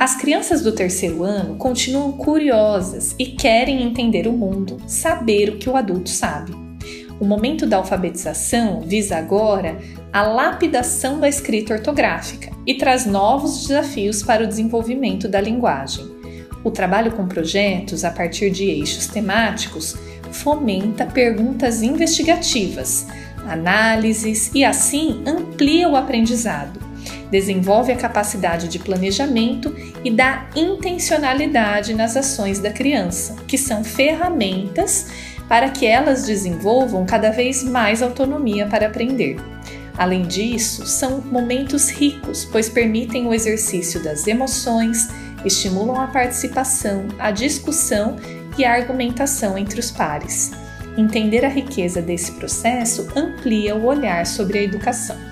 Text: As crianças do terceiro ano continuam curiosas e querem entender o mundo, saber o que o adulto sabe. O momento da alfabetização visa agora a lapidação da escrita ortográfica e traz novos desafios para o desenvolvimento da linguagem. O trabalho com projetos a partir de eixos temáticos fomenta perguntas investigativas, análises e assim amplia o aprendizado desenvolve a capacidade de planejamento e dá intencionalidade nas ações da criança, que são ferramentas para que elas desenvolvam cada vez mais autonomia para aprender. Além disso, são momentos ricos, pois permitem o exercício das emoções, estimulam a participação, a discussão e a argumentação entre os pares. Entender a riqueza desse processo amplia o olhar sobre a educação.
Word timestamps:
As 0.00 0.16
crianças 0.16 0.62
do 0.62 0.72
terceiro 0.72 1.22
ano 1.22 1.56
continuam 1.56 2.12
curiosas 2.12 3.14
e 3.18 3.26
querem 3.26 3.82
entender 3.82 4.26
o 4.26 4.32
mundo, 4.32 4.78
saber 4.86 5.50
o 5.50 5.58
que 5.58 5.68
o 5.68 5.76
adulto 5.76 6.08
sabe. 6.08 6.54
O 7.20 7.26
momento 7.26 7.66
da 7.66 7.76
alfabetização 7.76 8.80
visa 8.80 9.18
agora 9.18 9.78
a 10.10 10.22
lapidação 10.22 11.20
da 11.20 11.28
escrita 11.28 11.74
ortográfica 11.74 12.50
e 12.66 12.76
traz 12.78 13.04
novos 13.04 13.66
desafios 13.66 14.22
para 14.22 14.42
o 14.42 14.46
desenvolvimento 14.46 15.28
da 15.28 15.38
linguagem. 15.38 16.10
O 16.64 16.70
trabalho 16.70 17.12
com 17.12 17.28
projetos 17.28 18.02
a 18.02 18.10
partir 18.10 18.48
de 18.50 18.64
eixos 18.70 19.06
temáticos 19.06 19.98
fomenta 20.32 21.04
perguntas 21.04 21.82
investigativas, 21.82 23.06
análises 23.46 24.50
e 24.54 24.64
assim 24.64 25.22
amplia 25.26 25.90
o 25.90 25.94
aprendizado 25.94 26.89
desenvolve 27.30 27.92
a 27.92 27.96
capacidade 27.96 28.68
de 28.68 28.78
planejamento 28.78 29.74
e 30.04 30.10
dá 30.10 30.48
intencionalidade 30.56 31.94
nas 31.94 32.16
ações 32.16 32.58
da 32.58 32.70
criança, 32.70 33.36
que 33.46 33.56
são 33.56 33.84
ferramentas 33.84 35.06
para 35.48 35.68
que 35.68 35.86
elas 35.86 36.26
desenvolvam 36.26 37.04
cada 37.04 37.30
vez 37.30 37.62
mais 37.62 38.02
autonomia 38.02 38.66
para 38.66 38.86
aprender. 38.86 39.36
Além 39.98 40.22
disso, 40.22 40.86
são 40.86 41.20
momentos 41.20 41.90
ricos, 41.90 42.44
pois 42.44 42.68
permitem 42.68 43.26
o 43.26 43.34
exercício 43.34 44.02
das 44.02 44.26
emoções, 44.26 45.08
estimulam 45.44 46.00
a 46.00 46.06
participação, 46.06 47.06
a 47.18 47.30
discussão 47.30 48.16
e 48.56 48.64
a 48.64 48.72
argumentação 48.72 49.58
entre 49.58 49.78
os 49.78 49.90
pares. 49.90 50.52
Entender 50.96 51.44
a 51.44 51.48
riqueza 51.48 52.00
desse 52.00 52.32
processo 52.32 53.08
amplia 53.14 53.76
o 53.76 53.84
olhar 53.84 54.26
sobre 54.26 54.58
a 54.58 54.62
educação. 54.62 55.29